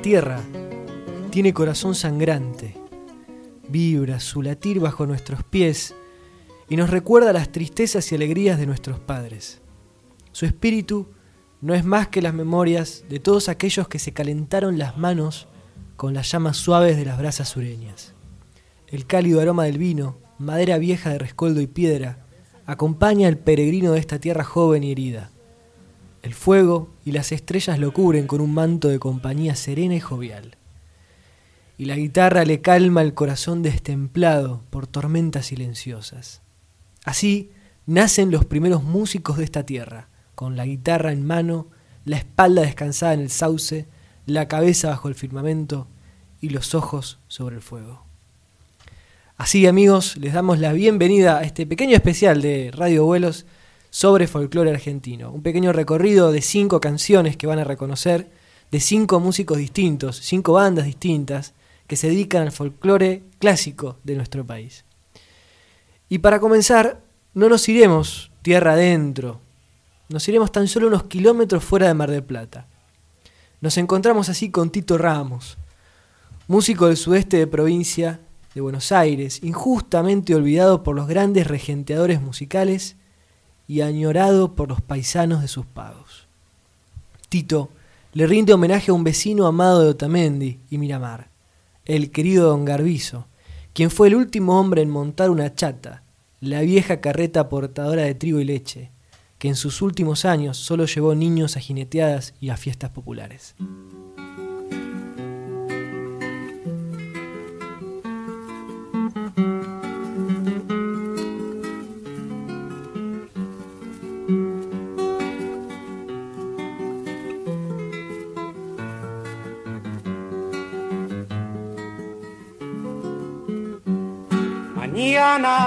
[0.00, 0.40] tierra
[1.30, 2.74] tiene corazón sangrante,
[3.68, 5.94] vibra su latir bajo nuestros pies
[6.68, 9.60] y nos recuerda las tristezas y alegrías de nuestros padres.
[10.32, 11.08] Su espíritu
[11.60, 15.48] no es más que las memorias de todos aquellos que se calentaron las manos
[15.96, 18.14] con las llamas suaves de las brasas sureñas.
[18.86, 22.24] El cálido aroma del vino, madera vieja de rescoldo y piedra,
[22.64, 25.30] acompaña al peregrino de esta tierra joven y herida.
[26.22, 30.56] El fuego y las estrellas lo cubren con un manto de compañía serena y jovial.
[31.78, 36.42] Y la guitarra le calma el corazón destemplado por tormentas silenciosas.
[37.04, 37.50] Así
[37.86, 41.68] nacen los primeros músicos de esta tierra, con la guitarra en mano,
[42.04, 43.86] la espalda descansada en el sauce,
[44.26, 45.88] la cabeza bajo el firmamento
[46.40, 48.04] y los ojos sobre el fuego.
[49.38, 53.46] Así amigos, les damos la bienvenida a este pequeño especial de Radio Vuelos
[53.90, 55.30] sobre folclore argentino.
[55.30, 58.30] Un pequeño recorrido de cinco canciones que van a reconocer,
[58.70, 61.54] de cinco músicos distintos, cinco bandas distintas
[61.86, 64.84] que se dedican al folclore clásico de nuestro país.
[66.08, 67.00] Y para comenzar,
[67.34, 69.40] no nos iremos tierra adentro,
[70.08, 72.66] nos iremos tan solo unos kilómetros fuera de Mar del Plata.
[73.60, 75.58] Nos encontramos así con Tito Ramos,
[76.48, 78.20] músico del sudeste de provincia
[78.54, 82.96] de Buenos Aires, injustamente olvidado por los grandes regenteadores musicales
[83.70, 86.26] y añorado por los paisanos de sus pagos.
[87.28, 87.70] Tito
[88.12, 91.28] le rinde homenaje a un vecino amado de Otamendi y Miramar,
[91.84, 93.26] el querido don Garbizo,
[93.72, 96.02] quien fue el último hombre en montar una chata,
[96.40, 98.90] la vieja carreta portadora de trigo y leche,
[99.38, 103.54] que en sus últimos años solo llevó niños a jineteadas y a fiestas populares.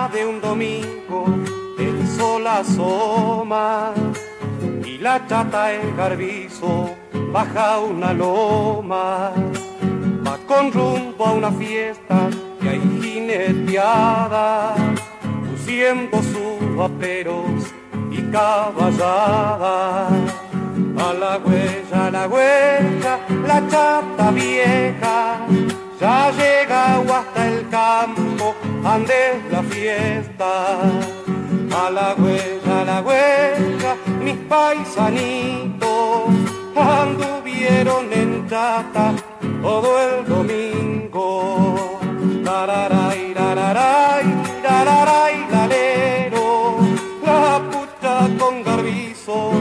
[0.10, 1.26] De un domingo
[1.78, 3.94] el sol asoma
[4.86, 6.96] y la chata en garbizo
[7.32, 9.32] baja una loma.
[10.26, 14.76] Va con rumbo a una fiesta que hay jineteada
[15.50, 17.74] luciendo sus vaperos
[18.12, 20.08] y caballada.
[20.08, 25.38] A la huella, a la huella, la chata vieja
[26.00, 28.33] ya llega hasta el campo
[28.86, 30.52] ande la fiesta.
[31.76, 36.30] A la huella, a la huella, mis paisanitos
[36.76, 39.14] anduvieron en chata
[39.62, 42.00] todo el domingo.
[42.44, 44.26] Tararay, tararay,
[44.62, 46.78] tararay, lalero,
[47.26, 49.52] la pucha con garbizo,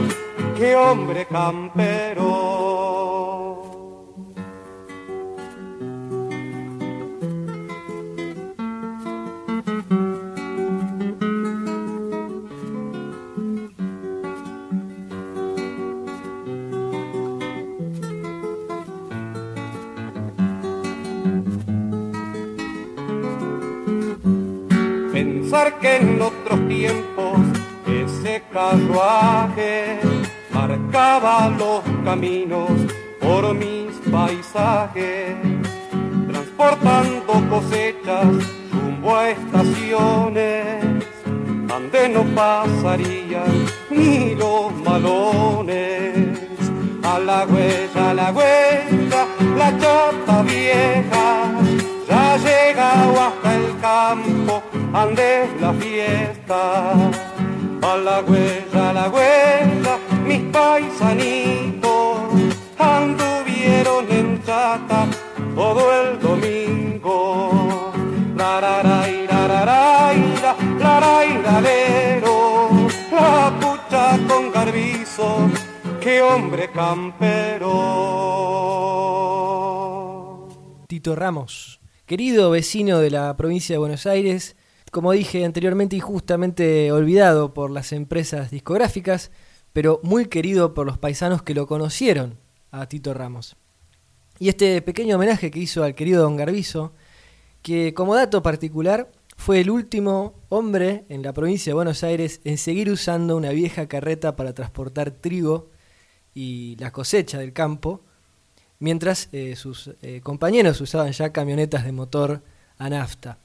[0.55, 3.02] qué hombre campero.
[25.53, 27.37] Que en otros tiempos
[27.85, 29.99] ese carruaje
[30.51, 32.71] marcaba los caminos
[33.21, 35.35] por mis paisajes,
[36.27, 38.25] transportando cosechas
[38.71, 40.83] rumbo a estaciones
[41.67, 46.39] donde no pasarían ni los malones.
[47.03, 51.51] A la huella, a la huella, la chota vieja
[52.07, 54.32] ya llegado hasta el campo
[54.93, 56.93] ande la fiesta.
[57.81, 61.91] A la huella, a la huella, mis paisanitos
[62.77, 65.07] anduvieron en chata
[65.55, 67.91] todo el domingo.
[68.37, 69.03] La la la
[73.11, 75.49] la pucha con garbizo,
[75.99, 77.69] qué hombre campero.
[80.87, 84.55] Tito Ramos, querido vecino de la provincia de Buenos Aires,
[84.93, 89.31] como dije anteriormente, injustamente olvidado por las empresas discográficas,
[89.73, 92.37] pero muy querido por los paisanos que lo conocieron
[92.69, 93.55] a Tito Ramos.
[94.37, 96.93] Y este pequeño homenaje que hizo al querido Don Garbizo,
[97.63, 102.59] que como dato particular fue el último hombre en la provincia de Buenos Aires en
[102.59, 105.71] seguir usando una vieja carreta para transportar trigo
[106.35, 108.01] y la cosecha del campo,
[108.77, 112.43] mientras eh, sus eh, compañeros usaban ya camionetas de motor
[112.77, 113.39] a nafta.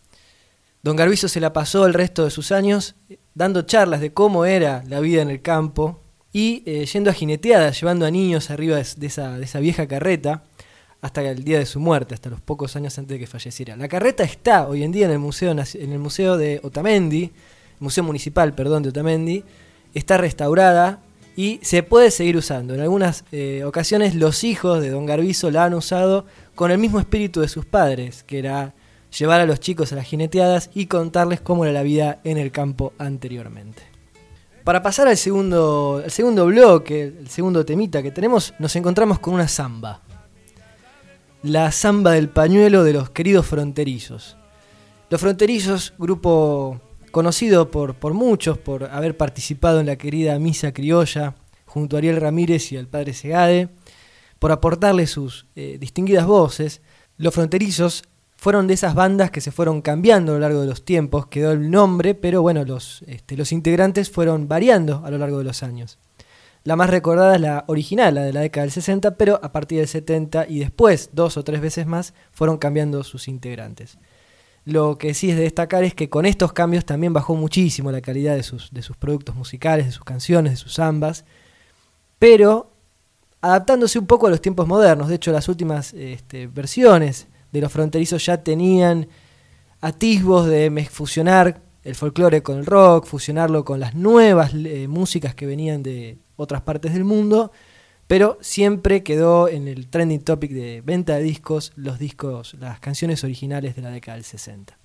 [0.83, 2.95] Don Garbizo se la pasó el resto de sus años
[3.35, 6.01] dando charlas de cómo era la vida en el campo
[6.33, 10.45] y eh, yendo a jineteadas, llevando a niños arriba de esa, vieja carreta,
[11.01, 13.77] hasta el día de su muerte, hasta los pocos años antes de que falleciera.
[13.77, 17.31] La carreta está hoy en día en el Museo, en el museo de Otamendi,
[17.79, 19.45] Museo Municipal, perdón, de Otamendi,
[19.95, 21.01] está restaurada
[21.37, 22.75] y se puede seguir usando.
[22.75, 26.27] En algunas eh, ocasiones los hijos de Don Garbizo la han usado
[26.57, 28.75] con el mismo espíritu de sus padres, que era
[29.17, 32.51] llevar a los chicos a las jineteadas y contarles cómo era la vida en el
[32.51, 33.83] campo anteriormente.
[34.65, 39.35] Para pasar al segundo, al segundo bloque, el segundo temita que tenemos, nos encontramos con
[39.35, 40.03] una samba
[41.43, 44.37] la samba del pañuelo de los queridos fronterizos.
[45.11, 46.81] Los fronterizos, grupo
[47.13, 52.21] conocido por, por muchos por haber participado en la querida Misa Criolla junto a Ariel
[52.21, 53.69] Ramírez y al padre Segade,
[54.39, 56.81] por aportarle sus eh, distinguidas voces,
[57.17, 58.05] los fronterizos
[58.39, 61.51] fueron de esas bandas que se fueron cambiando a lo largo de los tiempos, quedó
[61.51, 65.65] el nombre, pero bueno, los, este, los integrantes fueron variando a lo largo de los
[65.65, 65.99] años.
[66.63, 69.79] La más recordada es la original, la de la década del 60, pero a partir
[69.79, 73.99] del 70 y después, dos o tres veces más, fueron cambiando sus integrantes.
[74.65, 78.03] Lo que sí es de destacar es que con estos cambios también bajó muchísimo la
[78.03, 81.25] calidad de sus, de sus productos musicales, de sus canciones, de sus zambas,
[82.21, 82.71] pero
[83.41, 85.09] adaptándose un poco a los tiempos modernos.
[85.09, 89.09] De hecho, las últimas este, versiones de los fronterizos ya tenían
[89.81, 95.47] atisbos de fusionar el folclore con el rock, fusionarlo con las nuevas eh, músicas que
[95.47, 97.53] venían de otras partes del mundo,
[98.07, 103.25] pero siempre quedó en el trending topic de venta de discos los discos, las canciones
[103.25, 104.79] originales de la década del 60.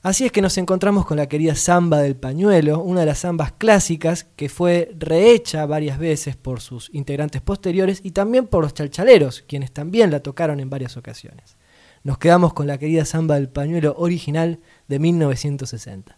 [0.00, 3.50] Así es que nos encontramos con la querida Samba del Pañuelo, una de las zambas
[3.52, 9.42] clásicas que fue rehecha varias veces por sus integrantes posteriores y también por los chalchaleros,
[9.48, 11.56] quienes también la tocaron en varias ocasiones.
[12.04, 16.16] Nos quedamos con la querida Samba del Pañuelo original de 1960.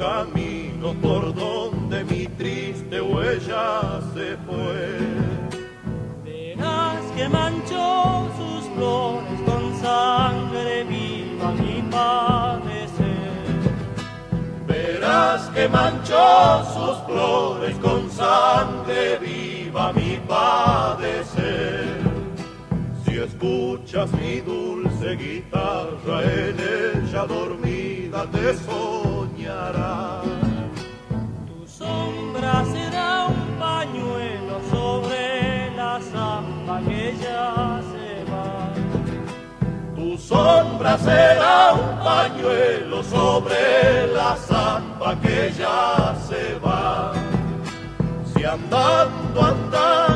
[0.00, 4.98] Camino por donde mi triste huella se fue.
[6.24, 13.04] Verás que manchó sus flores con sangre viva mi padecer.
[14.66, 21.99] Verás que manchó sus flores con sangre viva mi padecer.
[23.22, 28.54] Escuchas mi dulce guitarra en ella dormida te
[31.46, 38.72] tu sombra será un pañuelo sobre la zamba que ya se va.
[39.94, 47.12] Tu sombra será un pañuelo sobre la zamba que ya se va.
[48.32, 50.09] Si andando, andando,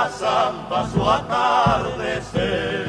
[0.00, 2.86] la samba su atardecer.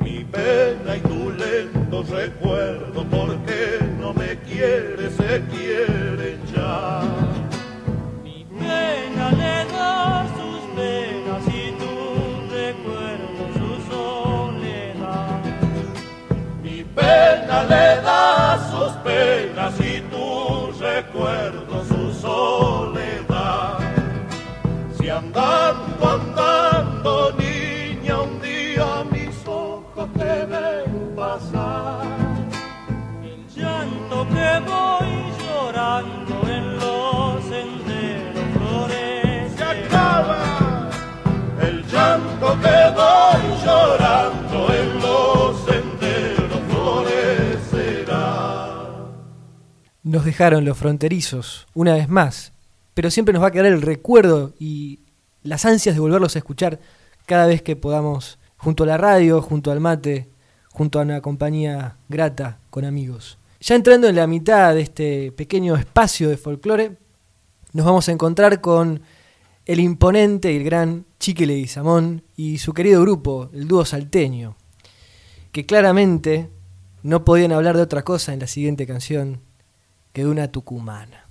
[0.00, 5.85] Mi pena y tu lento recuerdo porque no me quieres, se quieren
[50.26, 52.52] dejaron los fronterizos una vez más,
[52.92, 55.00] pero siempre nos va a quedar el recuerdo y
[55.42, 56.78] las ansias de volverlos a escuchar
[57.24, 60.28] cada vez que podamos, junto a la radio, junto al mate,
[60.70, 63.38] junto a una compañía grata con amigos.
[63.60, 66.98] Ya entrando en la mitad de este pequeño espacio de folclore,
[67.72, 69.00] nos vamos a encontrar con
[69.64, 74.56] el imponente y el gran Chique Leguizamón y su querido grupo, el dúo salteño,
[75.52, 76.50] que claramente
[77.02, 79.40] no podían hablar de otra cosa en la siguiente canción
[80.16, 81.26] que de una tucumana.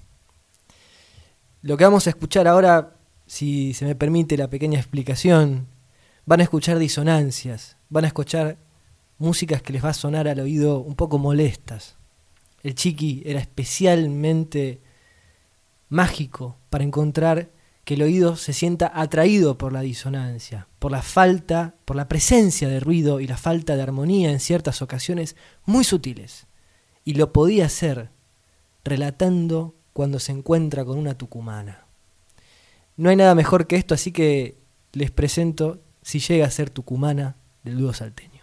[1.64, 5.66] Lo que vamos a escuchar ahora, si se me permite la pequeña explicación,
[6.28, 8.60] van a escuchar disonancias, van a escuchar
[9.18, 11.96] músicas que les va a sonar al oído un poco molestas.
[12.62, 14.84] El chiqui era especialmente
[15.90, 17.50] mágico para encontrar
[17.86, 22.70] que el oído se sienta atraído por la disonancia, por la falta, por la presencia
[22.70, 26.46] de ruido y la falta de armonía en ciertas ocasiones muy sutiles.
[27.04, 28.14] Y lo podía hacer
[28.86, 31.86] relatando cuando se encuentra con una tucumana.
[32.96, 34.58] No hay nada mejor que esto, así que
[34.94, 38.35] les presento, si llega a ser tucumana, del dúo salteño.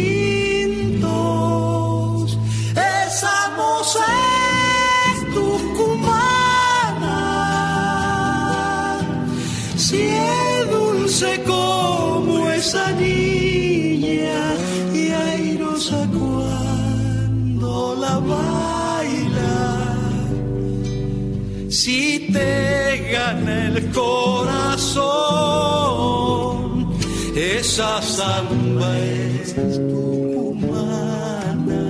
[27.36, 31.84] esa samba es humana.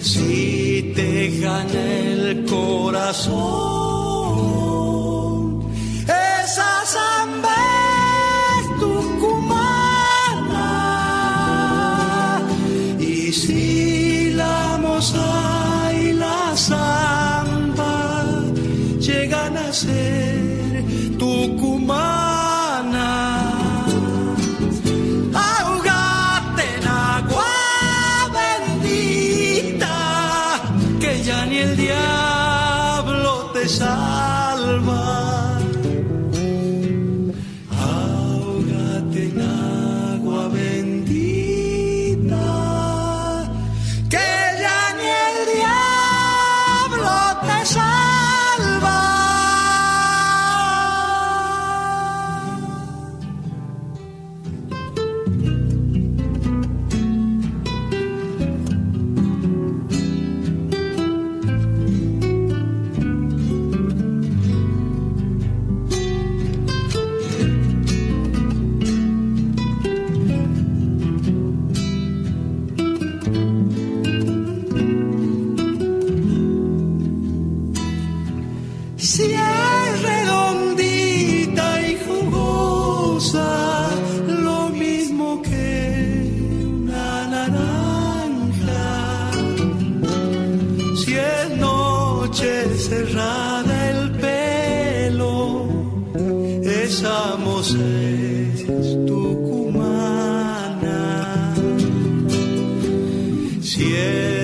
[0.00, 3.71] Si te gana el corazón,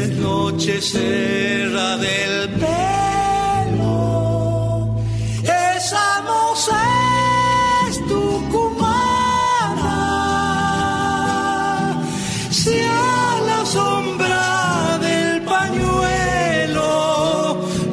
[0.06, 3.96] Noche desnochecerra del pelo.
[5.42, 6.80] Esa moza
[7.88, 9.96] es tucumana.
[12.50, 16.90] Si a la sombra del pañuelo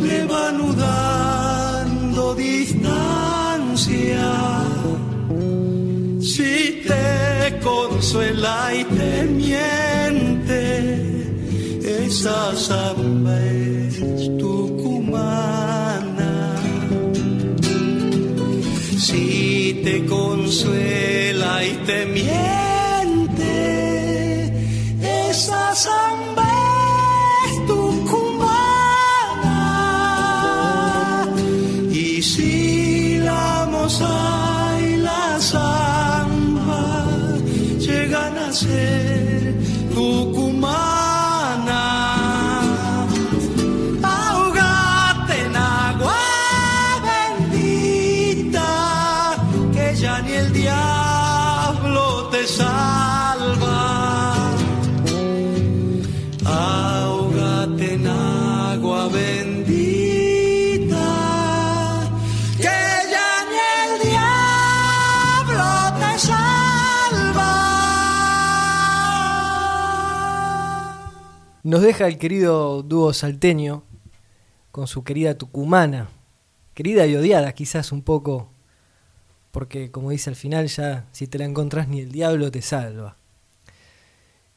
[0.02, 4.28] le va anudando distancia.
[6.22, 6.54] Si
[6.88, 7.06] te
[7.64, 9.05] consuela y te
[12.26, 14.00] samba es
[14.40, 16.34] tucumana.
[18.98, 23.54] Si te consuela y te miente,
[25.30, 26.50] esa samba
[27.48, 28.48] es tucumana.
[31.92, 37.06] Y si la moza y la samba
[37.78, 39.05] llegan a ser
[71.76, 73.84] Nos deja el querido dúo salteño
[74.72, 76.08] con su querida tucumana,
[76.74, 78.50] querida y odiada quizás un poco,
[79.52, 83.18] porque como dice al final ya si te la encontrás ni el diablo te salva.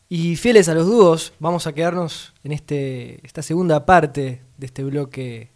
[0.08, 4.84] Y fieles a los dúos, vamos a quedarnos en este, esta segunda parte de este
[4.84, 5.50] bloque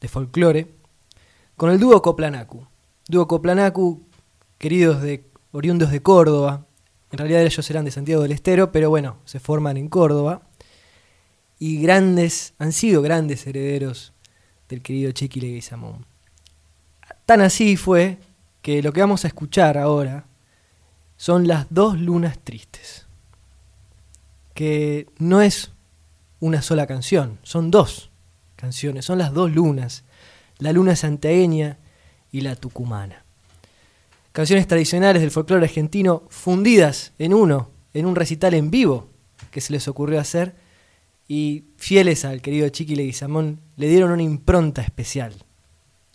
[0.00, 0.68] de folclore
[1.56, 2.68] con el dúo Coplanacu.
[3.08, 4.00] Dúo Coplanacu,
[4.58, 6.66] queridos de oriundos de Córdoba,
[7.12, 10.40] en realidad ellos eran de Santiago del Estero, pero bueno, se forman en Córdoba
[11.64, 14.12] y grandes, han sido grandes herederos
[14.68, 16.04] del querido Chiqui Leguizamón.
[17.24, 18.18] Tan así fue
[18.62, 20.26] que lo que vamos a escuchar ahora
[21.16, 23.06] son las dos lunas tristes,
[24.54, 25.70] que no es
[26.40, 28.10] una sola canción, son dos
[28.56, 30.02] canciones, son las dos lunas,
[30.58, 31.78] la luna santiagueña
[32.32, 33.24] y la tucumana.
[34.32, 39.06] Canciones tradicionales del folclore argentino fundidas en uno, en un recital en vivo
[39.52, 40.60] que se les ocurrió hacer
[41.34, 45.32] y fieles al querido Chiqui Leguizamón le dieron una impronta especial.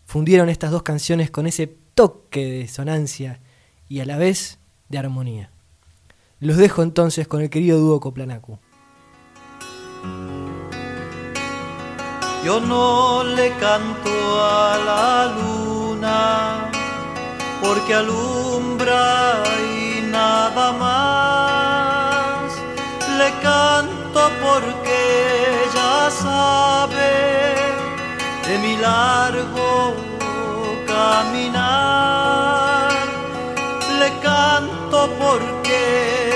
[0.05, 3.39] Fundieron estas dos canciones con ese toque de disonancia
[3.89, 5.49] y a la vez de armonía.
[6.39, 8.59] Los dejo entonces con el querido dúo Coplanacu.
[12.45, 16.71] Yo no le canto a la luna
[17.59, 22.53] porque alumbra y nada más.
[23.17, 24.86] Le canto porque
[26.23, 27.13] sabe
[28.47, 29.93] de mi largo
[30.93, 32.91] caminar.
[33.99, 35.79] Le canto porque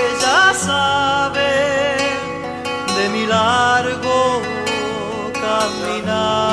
[0.06, 1.52] ella sabe
[2.96, 4.18] de mi largo
[5.44, 6.51] caminar.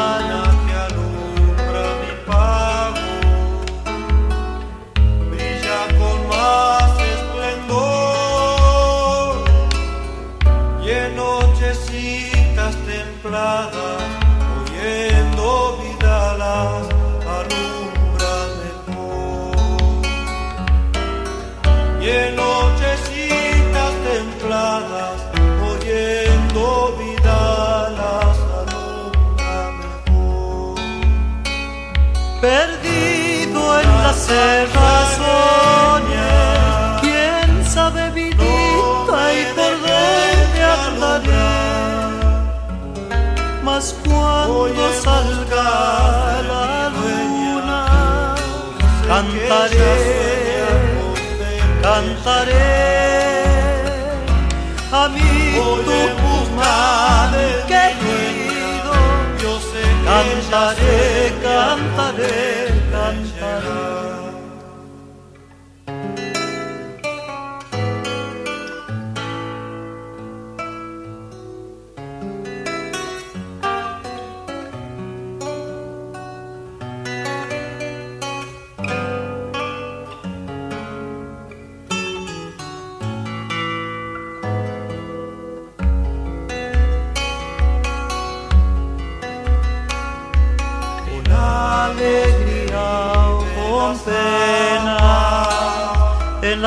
[13.40, 14.04] Templadas
[14.60, 15.48] oyendo
[15.82, 16.86] vidalas
[17.38, 19.56] alumbra mejor.
[22.02, 25.18] Y en nochecitas templadas
[25.72, 26.64] oyendo
[27.00, 30.76] vidalas alumbra mejor.
[32.42, 34.90] Perdido en la selva
[46.50, 47.80] la luna,
[49.08, 49.96] cantaré,
[51.82, 52.90] cantaré
[54.92, 57.34] a mi Tucumán
[57.68, 58.94] querido.
[59.42, 62.30] yo sé Cantaré, cantaré,
[62.64, 62.69] cantaré.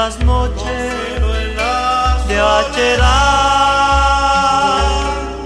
[0.05, 0.67] Las noches
[2.27, 3.03] de acherar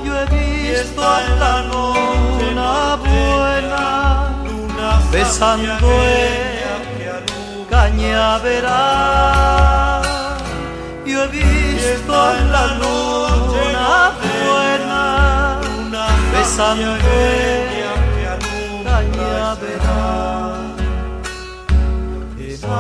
[0.02, 2.72] yo he visto a la luna
[3.04, 3.84] buena
[5.12, 5.72] besando
[6.04, 8.82] el cañaveral
[11.04, 13.88] yo he visto a la luna
[14.22, 15.02] buena
[16.32, 17.02] besando el
[18.86, 19.85] cañaveral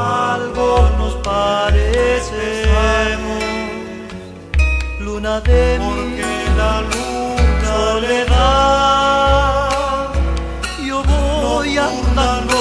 [0.06, 2.30] algo nos parecemos,
[5.00, 8.88] luna de porque mi la luna soledad,
[10.84, 12.58] yo voy andando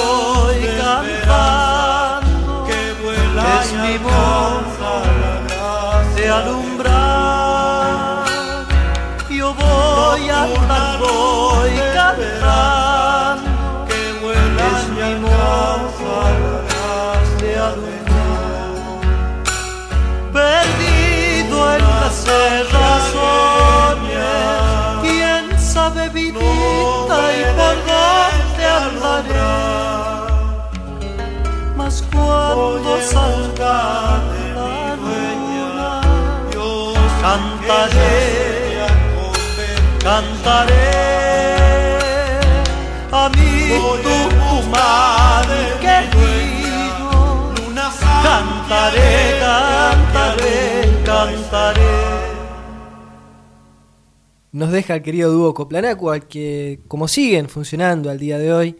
[0.60, 4.76] y cantando, que vuela es mi voz
[6.16, 8.24] de alumbrar,
[9.30, 11.08] yo voy andando
[11.68, 13.48] y cantando.
[13.88, 15.36] Que vuela es mi voz
[17.72, 19.46] de alumbrar.
[20.32, 23.16] Perdido en las cerrazones,
[25.02, 29.46] quién sabe vidita y por dónde andaré.
[31.76, 33.76] Mas cuando salga
[34.54, 35.90] la luna,
[37.20, 38.16] cantaré,
[40.02, 41.16] cantaré
[43.12, 43.52] a mi
[44.02, 44.36] Tucumán
[44.76, 45.15] querido.
[48.68, 51.80] Cantaré, cantaré, cantaré.
[54.50, 58.76] Nos deja el querido dúo Coplanaco, al que, como siguen funcionando al día de hoy,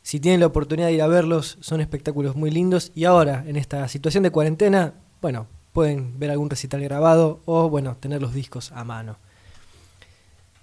[0.00, 2.92] si tienen la oportunidad de ir a verlos, son espectáculos muy lindos.
[2.94, 7.98] Y ahora, en esta situación de cuarentena, bueno, pueden ver algún recital grabado o, bueno,
[8.00, 9.18] tener los discos a mano.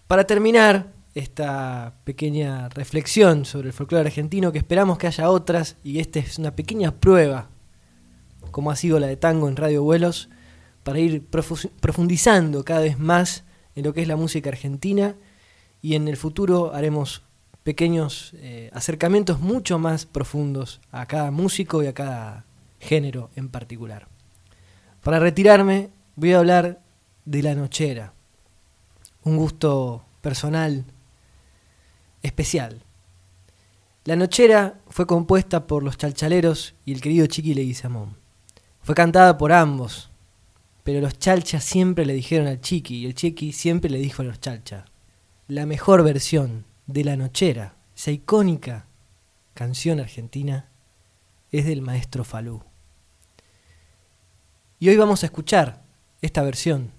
[0.08, 6.00] Para terminar esta pequeña reflexión sobre el folclore argentino, que esperamos que haya otras, y
[6.00, 7.50] esta es una pequeña prueba,
[8.54, 10.30] como ha sido la de tango en Radio Vuelos,
[10.84, 13.44] para ir profu- profundizando cada vez más
[13.76, 15.16] en lo que es la música argentina
[15.82, 17.24] y en el futuro haremos
[17.63, 22.46] pequeños eh, acercamientos mucho más profundos a cada músico y a cada
[22.80, 24.08] género en particular.
[25.02, 26.82] Para retirarme voy a hablar
[27.26, 28.13] de la nochera,
[29.24, 30.86] un gusto personal
[32.22, 32.82] especial.
[34.04, 38.22] La nochera fue compuesta por los chalchaleros y el querido Chiqui Leguizamón.
[38.84, 40.10] Fue cantada por ambos,
[40.84, 44.26] pero los chalchas siempre le dijeron al Chiqui y el Chiqui siempre le dijo a
[44.26, 44.84] los chalchas.
[45.48, 48.86] La mejor versión de La Nochera, esa icónica
[49.54, 50.67] canción argentina,
[51.50, 52.62] es del maestro Falú.
[54.80, 55.82] Y hoy vamos a escuchar
[56.22, 56.91] esta versión,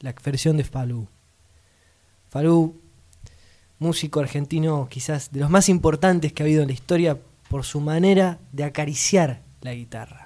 [0.00, 1.08] la versión de Falú.
[2.28, 2.78] Falú,
[3.78, 7.18] músico argentino quizás de los más importantes que ha habido en la historia
[7.48, 10.21] por su manera de acariciar la guitarra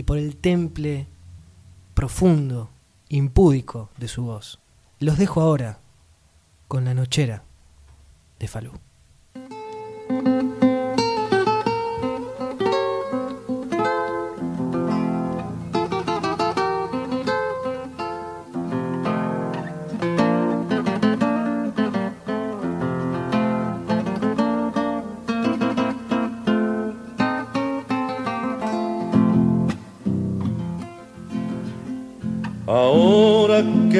[0.00, 1.08] y por el temple
[1.92, 2.70] profundo,
[3.10, 4.58] impúdico de su voz.
[4.98, 5.78] Los dejo ahora
[6.68, 7.44] con la nochera
[8.38, 8.72] de Falú.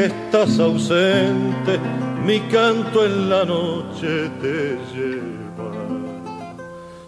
[0.05, 1.79] Estás ausente,
[2.25, 5.73] mi canto en la noche te lleva.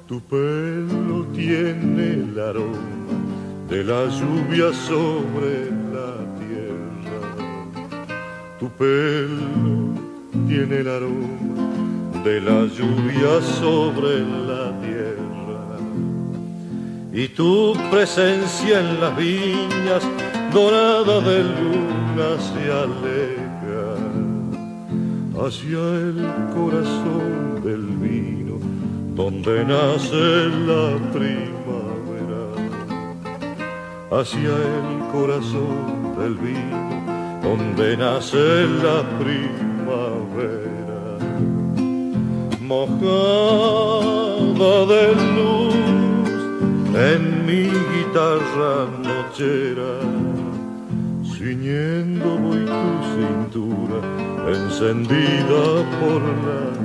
[0.07, 3.17] Tu pelo tiene el aroma
[3.69, 7.21] de la lluvia sobre la tierra.
[8.59, 15.79] Tu pelo tiene el aroma de la lluvia sobre la tierra.
[17.13, 20.03] Y tu presencia en las viñas
[20.53, 21.41] dorada de
[22.15, 23.97] se aleja
[25.41, 26.19] hacia el
[26.55, 28.57] corazón del vino
[29.15, 32.43] donde nace la primavera.
[34.11, 37.03] Hacia el corazón del vino
[37.43, 41.03] donde nace la primavera.
[42.61, 43.13] Mojada
[44.93, 45.05] de
[45.37, 45.75] luz
[46.95, 50.22] en mi guitarra nochera
[51.53, 53.99] ciñendo voy tu cintura
[54.49, 55.65] encendida
[56.01, 56.79] por las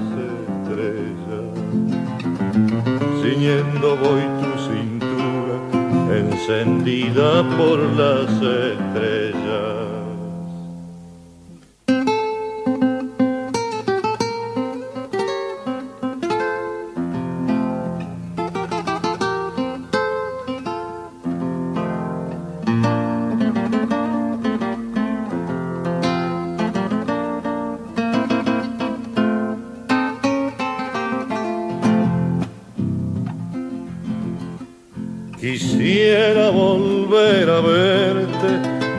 [0.59, 1.53] estrellas.
[3.21, 5.55] Ciñendo voy tu cintura
[6.19, 9.76] encendida por las estrellas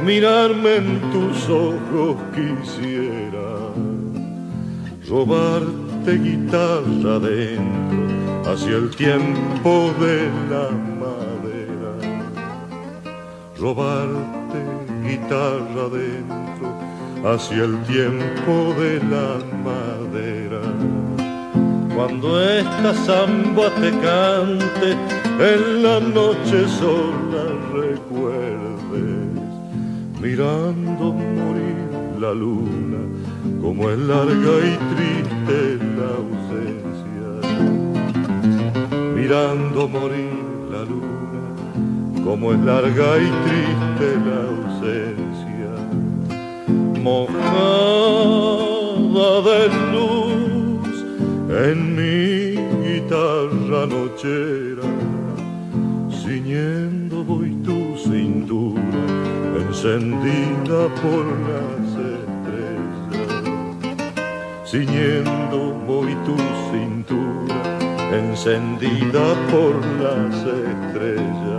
[0.08, 3.50] mirarme en tus ojos quisiera,
[5.06, 10.66] robarte guitarra adentro hacia el tiempo de la
[11.02, 11.92] madera,
[13.58, 14.60] robarte
[15.06, 16.68] guitarra adentro
[17.30, 19.30] hacia el tiempo de la
[19.68, 20.62] madera.
[21.94, 24.90] Cuando esta samba te cante
[25.52, 27.47] en la noche sola
[30.20, 31.76] mirando morir
[32.20, 32.98] la luna,
[33.60, 37.28] como es larga y triste la ausencia.
[39.14, 41.42] Mirando morir la luna,
[42.24, 45.70] como es larga y triste la ausencia.
[47.00, 47.38] Mojada
[49.48, 50.96] de luz
[51.66, 52.16] en mi
[52.86, 54.88] guitarra nochera,
[56.10, 56.87] ciñendo
[59.88, 63.32] encendida por las estrellas.
[64.66, 66.36] Ciñendo voy tu
[66.70, 67.60] cintura,
[68.12, 71.57] encendida por las estrellas.